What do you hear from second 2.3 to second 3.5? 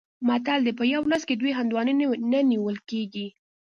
نه نیول کېږي.